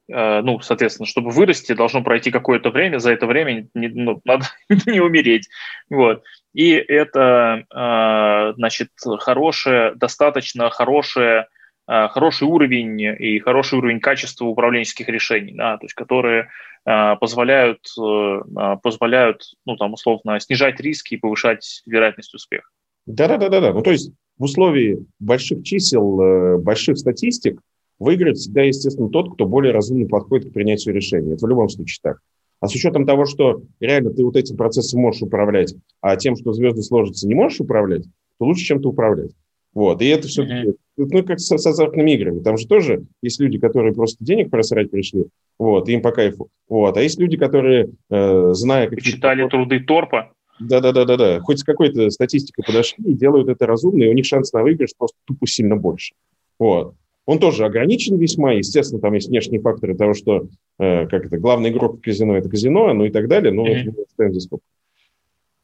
[0.09, 4.45] ну, соответственно, чтобы вырасти, должно пройти какое-то время, за это время не, ну, надо
[4.85, 5.49] не умереть,
[5.89, 6.23] вот.
[6.53, 8.89] И это, э, значит,
[9.19, 11.47] хорошее, достаточно хорошее
[11.87, 16.49] Э, хороший уровень и хороший уровень качества управленческих решений, да, то есть которые
[16.85, 22.67] э, позволяют, э, позволяют, ну, там, условно, снижать риски и повышать вероятность успеха.
[23.05, 23.71] Да-да-да-да.
[23.71, 27.61] Ну, то есть в условии больших чисел, больших статистик
[27.99, 31.33] выиграет всегда, естественно, тот, кто более разумно подходит к принятию решений.
[31.33, 32.19] Это в любом случае так.
[32.59, 36.53] А с учетом того, что реально ты вот этим процессом можешь управлять, а тем, что
[36.53, 38.05] звезды сложатся, не можешь управлять,
[38.39, 39.31] то лучше чем-то управлять.
[39.73, 40.01] Вот.
[40.01, 41.07] И это все-таки, mm-hmm.
[41.11, 42.39] ну, как с, с азартными играми.
[42.39, 45.25] Там же тоже есть люди, которые просто денег просрать пришли,
[45.59, 46.49] вот, им по кайфу.
[46.67, 46.97] Вот.
[46.97, 48.87] А есть люди, которые, э, зная...
[48.87, 50.31] Какие Читали труды Торпа.
[50.59, 51.41] Да-да-да-да-да.
[51.41, 54.91] Хоть с какой-то статистикой подошли и делают это разумно, и у них шанс на выигрыш
[54.97, 56.15] просто тупо сильно больше.
[56.57, 56.95] Вот.
[57.27, 58.53] Он тоже ограничен весьма.
[58.53, 60.47] Естественно, там есть внешние факторы того, что
[60.79, 63.51] э, как это, главный игрок в казино– это казино, ну и так далее.
[63.51, 63.93] Но mm-hmm.
[63.95, 64.57] мы оставим за.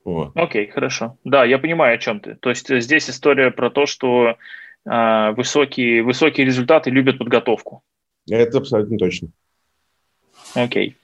[0.04, 0.32] Вот.
[0.36, 1.18] Окей, хорошо.
[1.24, 2.36] Да, я понимаю, о чем ты.
[2.36, 4.36] То есть здесь история про то, что
[4.86, 7.82] э, высокие, высокие результаты любят подготовку.
[8.30, 9.30] Это абсолютно точно.
[10.56, 10.98] Окей.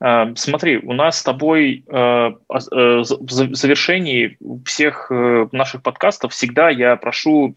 [0.00, 4.36] Э, смотри, у нас с тобой э, э, в завершении
[4.66, 7.54] всех э, наших подкастов всегда я прошу,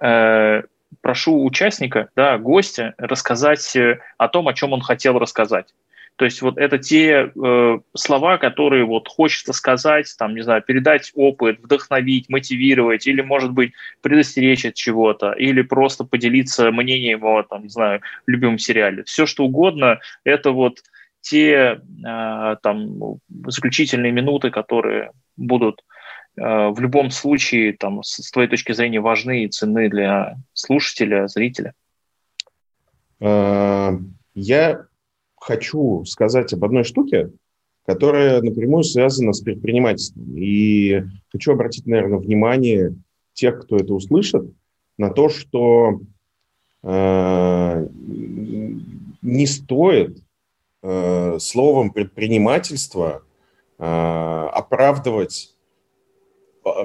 [0.00, 0.62] э,
[1.00, 5.74] прошу участника, да, гостя рассказать э, о том, о чем он хотел рассказать.
[6.16, 11.12] То есть вот это те э, слова, которые вот хочется сказать, там, не знаю, передать
[11.14, 13.72] опыт, вдохновить, мотивировать, или, может быть,
[14.02, 19.04] предостеречь от чего-то, или просто поделиться мнением о, там, не знаю, любимом сериале.
[19.04, 20.80] Все что угодно, это вот
[21.20, 25.97] те э, там заключительные минуты, которые будут э,
[26.38, 31.74] в любом случае там с, твоей точки зрения важны и ценны для слушателя, зрителя.
[33.20, 33.98] Э,
[34.34, 34.86] я
[35.36, 37.30] хочу сказать об одной штуке,
[37.86, 40.36] которая напрямую связана с предпринимательством.
[40.36, 42.94] И хочу обратить, наверное, внимание
[43.32, 44.44] тех, кто это услышит,
[44.98, 46.00] на то, что
[46.82, 47.88] э,
[49.22, 50.18] не стоит
[50.82, 53.22] э, словом предпринимательство
[53.78, 55.54] э, оправдывать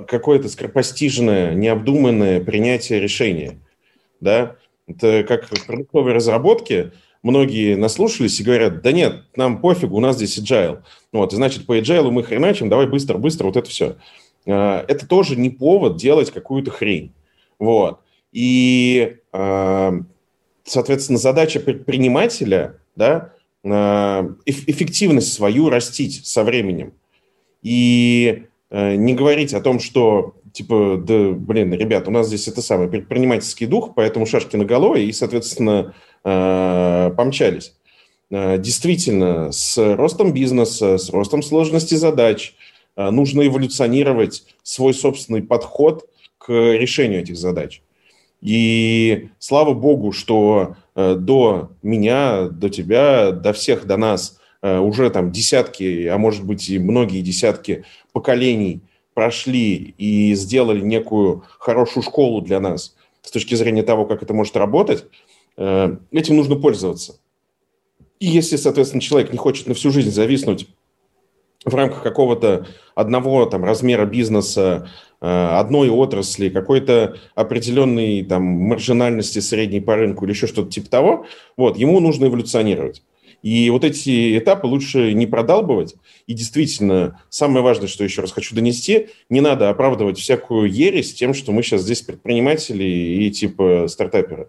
[0.07, 3.59] какое-то скоропостижное, необдуманное принятие решения.
[4.19, 4.55] Да?
[4.87, 6.91] Это как в продуктовой разработке
[7.23, 10.83] многие наслушались и говорят, да нет, нам пофигу, у нас здесь agile.
[11.11, 13.95] Вот, значит, по agile мы хреначим, давай быстро-быстро вот это все.
[14.45, 17.13] А, это тоже не повод делать какую-то хрень.
[17.59, 18.01] Вот.
[18.33, 19.93] И, а,
[20.63, 26.93] соответственно, задача предпринимателя, да, а, эффективность свою растить со временем.
[27.61, 28.43] И
[28.73, 33.65] не говорить о том, что типа, да, блин, ребят, у нас здесь это самое предпринимательский
[33.65, 35.93] дух, поэтому шашки на голове и, соответственно,
[36.23, 37.73] э, помчались.
[38.29, 42.55] Э, действительно, с ростом бизнеса, с ростом сложности задач
[42.95, 46.07] э, нужно эволюционировать свой собственный подход
[46.37, 47.81] к решению этих задач.
[48.41, 56.07] И слава богу, что до меня, до тебя, до всех, до нас уже там десятки,
[56.07, 57.83] а может быть и многие десятки
[58.13, 58.81] поколений–
[59.13, 64.57] прошли и сделали некую хорошую школу для нас с точки зрения того, как это может
[64.57, 65.05] работать,
[65.57, 67.19] э, этим нужно пользоваться.
[68.19, 70.67] И если, соответственно, человек не хочет на всю жизнь зависнуть
[71.65, 74.89] в рамках какого-то одного там, размера бизнеса,
[75.21, 81.25] э, одной отрасли, какой-то определенной там, маржинальности средней по рынку или еще что-то типа того,
[81.55, 83.03] вот, ему нужно эволюционировать.
[83.43, 85.95] И вот эти этапы лучше не продалбывать.
[86.27, 91.33] И действительно, самое важное, что еще раз хочу донести, не надо оправдывать всякую ересь тем,
[91.33, 94.47] что мы сейчас здесь предприниматели и типа стартаперы.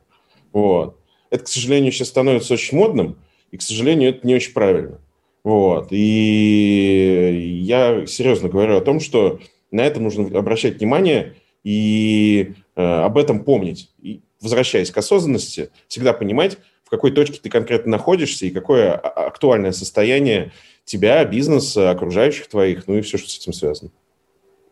[0.52, 0.96] Вот.
[1.28, 3.18] Это, к сожалению, сейчас становится очень модным,
[3.50, 5.00] и, к сожалению, это не очень правильно.
[5.42, 5.88] Вот.
[5.90, 9.40] И я серьезно говорю о том, что
[9.72, 11.34] на это нужно обращать внимание
[11.64, 13.90] и э, об этом помнить.
[14.00, 19.26] И, возвращаясь к осознанности, всегда понимать, в какой точке ты конкретно находишься и какое а,
[19.26, 20.52] актуальное состояние
[20.84, 23.90] тебя, бизнеса, окружающих твоих, ну и все, что с этим связано.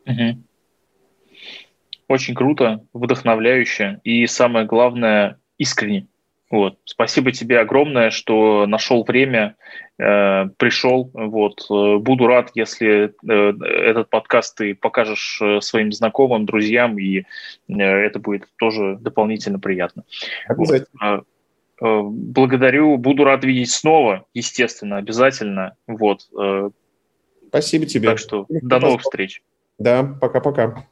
[0.07, 0.43] Угу.
[2.09, 6.07] Очень круто, вдохновляюще и самое главное искренне.
[6.51, 6.79] Вот.
[6.85, 9.57] Спасибо тебе огромное, что нашел время,
[9.99, 11.11] э, пришел.
[11.15, 11.65] Вот.
[11.69, 13.53] Буду рад, если э,
[13.89, 17.25] этот подкаст ты покажешь э, своим знакомым, друзьям, и э,
[17.75, 20.05] это будет тоже дополнительно приятно.
[20.47, 21.25] Вот.
[21.83, 25.75] Э, благодарю, буду рад видеть снова, естественно, обязательно.
[25.89, 26.29] Вот.
[26.39, 26.71] Э,
[27.49, 28.09] Спасибо тебе.
[28.09, 29.43] Так что до новых встреч.
[29.79, 30.87] Да, пока-пока.